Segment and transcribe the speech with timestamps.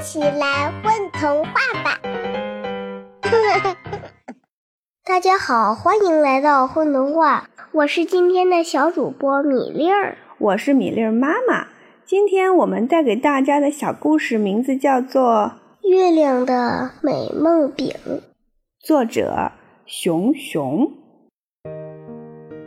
[0.00, 1.52] 起来混童话
[1.82, 1.98] 吧！
[5.04, 11.66] 大家好，欢迎来到混童话，我是今天的小主播米粒儿，我是米粒儿妈妈。
[12.04, 15.52] 今天我们带给大家的小故事名字叫做
[15.88, 17.92] 《月亮的美梦饼》，
[18.78, 19.50] 作者
[19.84, 20.92] 熊熊。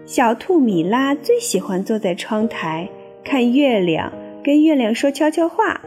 [0.05, 2.89] 小兔米拉最喜欢坐在窗台
[3.23, 4.11] 看月亮，
[4.43, 5.79] 跟月亮说悄悄话。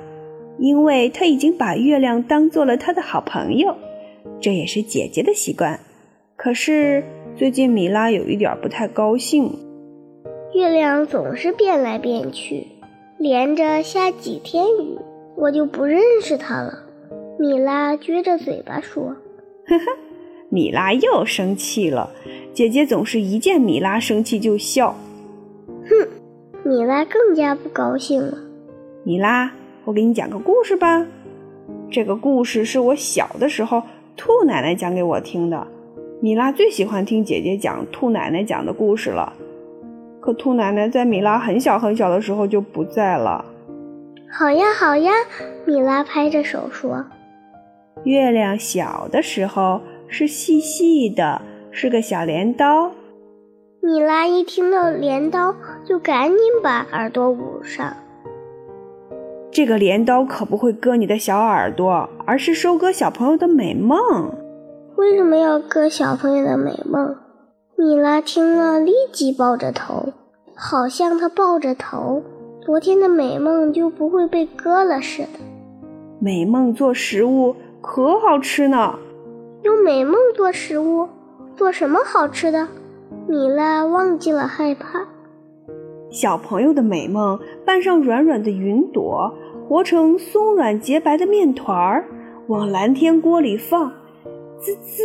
[0.59, 3.77] 因为他已经把月亮当做了他的好朋友，
[4.41, 5.81] 这也是姐姐的习惯。
[6.37, 7.05] 可是
[7.37, 9.53] 最近米拉有一点不太高兴，
[10.55, 12.67] 月亮总是变来变去，
[13.19, 14.99] 连着下几天雨，
[15.37, 16.79] 我就不认识它了。
[17.39, 19.17] 米拉撅着嘴巴说
[19.67, 19.85] ：“呵呵。”
[20.51, 22.13] 米拉又生气了。
[22.53, 24.95] 姐姐总是一见米拉生气就笑。
[25.89, 26.09] 哼，
[26.65, 28.39] 米拉更加不高兴了。
[29.03, 29.53] 米拉。
[29.85, 31.07] 我给你讲个故事吧。
[31.91, 33.83] 这个故事是我小的时候
[34.17, 35.67] 兔奶奶讲给我听的。
[36.21, 39.33] 米拉最喜欢听姐姐讲兔奶奶讲的故事了。
[40.21, 43.45] 可兔奶奶在米拉很小很小的时候就不在了。
[44.31, 45.13] 好呀好呀，
[45.67, 47.05] 米拉拍着手说
[48.05, 52.91] ：“月亮小的时候是细细的，是个小镰刀。”
[53.83, 57.95] 米拉一听到镰刀，就赶紧把耳朵捂上。
[59.55, 64.35] 这个镰刀可不会割你的小耳朵，而是收割小朋友的美梦。
[64.97, 67.15] 为什么要割小朋友的美梦？
[67.77, 70.13] 米拉听了，立即抱着头，
[70.57, 72.21] 好像他抱着头，
[72.67, 75.39] 昨天的美梦就不会被割了似的。
[76.19, 78.99] 美梦做食物可好吃呢。
[79.63, 81.09] 用美梦做食物，
[81.55, 82.67] 做什么好吃的？
[83.29, 85.07] 米拉忘记了害怕。
[86.15, 89.35] 小朋友的美梦，拌上软软的云朵。
[89.67, 92.05] 和成松软洁白的面团儿，
[92.49, 93.91] 往蓝天锅里放，
[94.61, 95.03] 滋滋，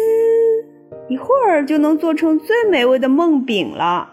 [1.08, 4.10] 一会儿就能做成最美味的梦饼了。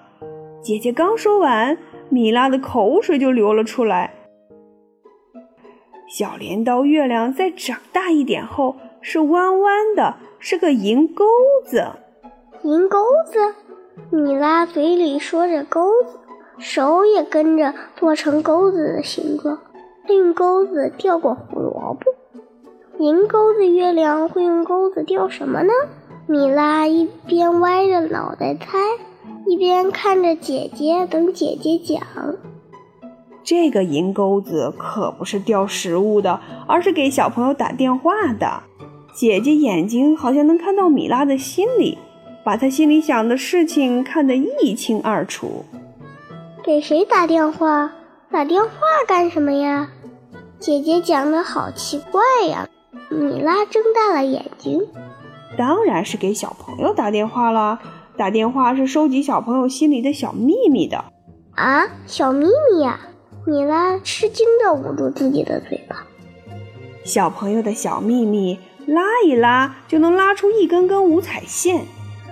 [0.63, 1.77] 姐姐刚说完，
[2.09, 4.15] 米拉的口水就流了出来。
[6.09, 11.25] 小镰刀月亮在长大一点后是弯弯的，是个银钩
[11.65, 11.85] 子。
[12.63, 16.19] 银钩子，米拉嘴里说着钩子，
[16.59, 19.59] 手也跟着做成钩子的形状。
[20.09, 22.15] 用钩子钓过胡萝卜，
[22.99, 25.73] 银钩子月亮会用钩子钓什么呢？
[26.29, 28.79] 米拉一边歪着脑袋猜，
[29.47, 32.01] 一边看着姐姐，等姐姐讲。
[33.43, 38.63] 这个银钩子可不是钓食物的，而是给小朋友打电话的。
[39.13, 41.99] 姐姐眼睛好像能看到米拉的心里，
[42.45, 45.65] 把她心里想的事情看得一清二楚。
[46.67, 47.93] 给谁打电话？
[48.29, 48.71] 打电话
[49.07, 49.89] 干什么呀？
[50.59, 52.69] 姐姐讲的好奇怪呀！
[53.09, 54.85] 米拉睁大了眼睛。
[55.57, 57.79] 当然是给小朋友打电话了。
[58.17, 61.05] 打电话是收集小朋友心里的小秘密的。
[61.55, 62.99] 啊，小秘密呀！
[63.47, 66.05] 米拉吃惊地捂住自己的嘴巴。
[67.05, 71.87] 小朋友的小秘密，拉一拉就能拉出一根根五彩线，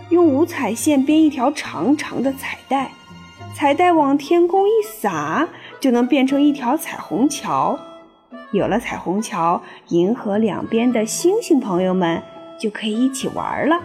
[0.08, 2.90] 用五彩线编一条长长的彩带，
[3.54, 5.48] 彩带往天空一撒，
[5.78, 7.78] 就能变成一条彩虹桥。
[8.50, 12.20] 有了彩虹桥，银河两边的星星朋友们
[12.58, 13.80] 就可以一起玩了。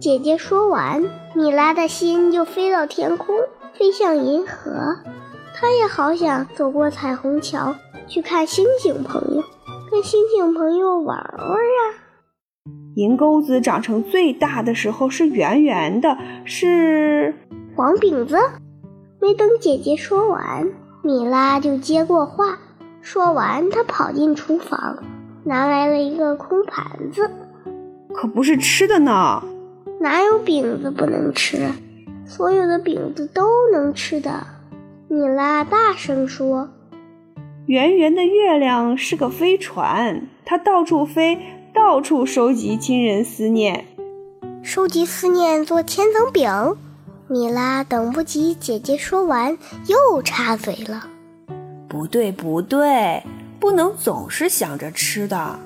[0.00, 1.04] 姐姐说完，
[1.34, 3.36] 米拉的心就飞到天空，
[3.74, 4.96] 飞向银河。
[5.54, 7.74] 她也好想走过彩虹桥，
[8.08, 9.42] 去看星星朋友，
[9.90, 11.82] 跟星星朋友玩玩啊。
[12.96, 17.34] 银钩子长成最大的时候是圆圆的，是
[17.76, 18.38] 黄饼子。
[19.24, 20.70] 没等姐姐说完，
[21.02, 22.58] 米拉就接过话。
[23.00, 25.02] 说完，她跑进厨房，
[25.44, 27.30] 拿来了一个空盘子，
[28.12, 29.42] 可不是吃的呢。
[29.98, 31.70] 哪有饼子不能吃？
[32.26, 34.46] 所有的饼子都能吃的。
[35.08, 36.68] 米拉大声说
[37.64, 41.38] ：“圆圆的月亮是个飞船，它到处飞，
[41.72, 43.86] 到处收集亲人思念，
[44.62, 46.76] 收集思念做千层饼。”
[47.26, 49.56] 米拉等不及姐姐说完，
[49.86, 51.08] 又插嘴了。
[51.88, 53.22] 不对，不对，
[53.58, 55.58] 不能总是想着吃的。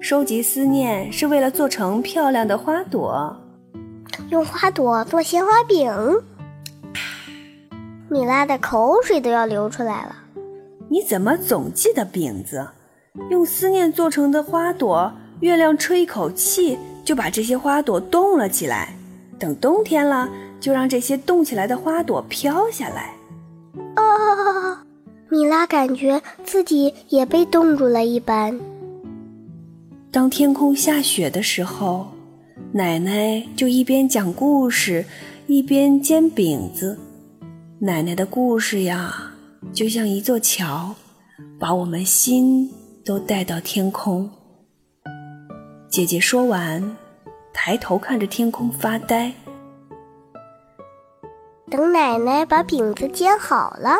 [0.00, 3.36] 收集思念是为了做成漂亮的花朵，
[4.30, 5.92] 用花朵做鲜花饼。
[8.08, 10.16] 米拉的口水都要流出来了。
[10.88, 12.66] 你怎么总记得饼子？
[13.30, 18.94] 用思念做成的花朵，月亮吹一口气就把这些花朵冻了起来。
[19.38, 20.28] 等冬天了，
[20.62, 23.12] 就让这些动起来的花朵飘下来。
[23.96, 24.78] 哦！
[25.28, 28.60] 米拉感觉自己也被冻住了一般。
[30.12, 32.12] 当天空下雪的时候，
[32.72, 35.04] 奶奶就一边讲故事，
[35.48, 36.96] 一边煎饼子。
[37.80, 39.32] 奶奶的故事呀，
[39.72, 40.94] 就像一座桥，
[41.58, 42.70] 把我们心
[43.04, 44.30] 都带到天空。
[45.88, 46.96] 姐姐说完，
[47.52, 49.32] 抬头看着天空发呆。
[51.72, 53.96] 等奶奶把饼子煎好了，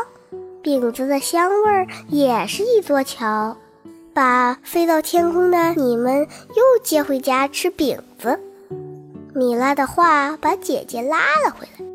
[0.60, 3.56] 饼子的香味儿也是一座桥。
[4.12, 8.38] 把飞到天空的你们又接回家吃饼子。
[9.34, 11.16] 米拉的话把姐姐拉
[11.46, 11.86] 了回来。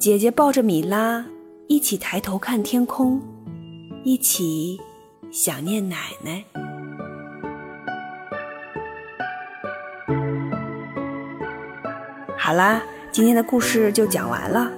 [0.00, 1.24] 姐姐抱着米拉
[1.68, 3.22] 一起抬头看天空，
[4.02, 4.80] 一起
[5.30, 6.44] 想念奶奶。
[12.36, 14.72] 好啦，今天的故事就讲完了。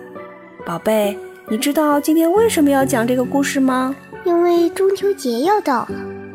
[0.61, 1.19] 宝贝，
[1.49, 3.95] 你知道今天为什么要讲这个故事吗？
[4.25, 5.91] 因为中秋节要到了。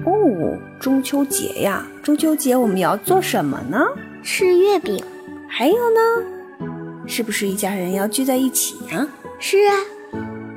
[0.05, 1.85] 哦，中秋节呀！
[2.03, 3.85] 中秋节我们要做什么呢？
[4.23, 5.03] 吃月饼。
[5.47, 6.67] 还有呢？
[7.07, 9.07] 是不是一家人要聚在一起呀？
[9.39, 9.75] 是啊。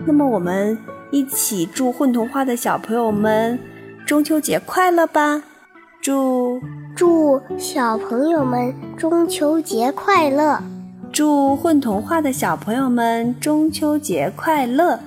[0.06, 0.76] 那么我们
[1.10, 3.58] 一起祝混童话的小朋友们
[4.06, 5.42] 中秋节快乐吧！
[6.00, 6.60] 祝
[6.96, 10.62] 祝小朋友们中秋节快乐！
[11.12, 15.00] 祝混童话的小朋友们中秋节快乐！